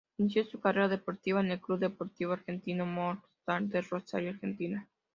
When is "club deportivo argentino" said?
1.61-2.87